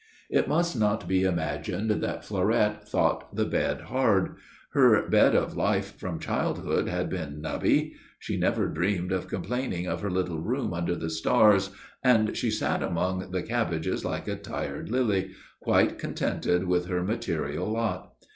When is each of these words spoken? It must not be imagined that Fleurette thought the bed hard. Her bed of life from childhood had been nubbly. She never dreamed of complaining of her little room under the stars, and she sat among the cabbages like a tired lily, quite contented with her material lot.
It 0.31 0.47
must 0.47 0.75
not 0.75 1.07
be 1.07 1.21
imagined 1.21 1.91
that 2.01 2.25
Fleurette 2.25 2.89
thought 2.89 3.35
the 3.35 3.45
bed 3.45 3.81
hard. 3.81 4.35
Her 4.71 5.07
bed 5.07 5.35
of 5.35 5.55
life 5.55 5.95
from 5.99 6.17
childhood 6.19 6.87
had 6.87 7.07
been 7.07 7.39
nubbly. 7.39 7.93
She 8.17 8.35
never 8.35 8.65
dreamed 8.67 9.11
of 9.11 9.27
complaining 9.27 9.85
of 9.85 10.01
her 10.01 10.09
little 10.09 10.39
room 10.41 10.73
under 10.73 10.95
the 10.95 11.11
stars, 11.11 11.69
and 12.03 12.35
she 12.35 12.49
sat 12.49 12.81
among 12.81 13.29
the 13.29 13.43
cabbages 13.43 14.03
like 14.03 14.27
a 14.27 14.35
tired 14.35 14.89
lily, 14.89 15.33
quite 15.59 15.99
contented 15.99 16.65
with 16.65 16.87
her 16.87 17.03
material 17.03 17.71
lot. 17.71 18.11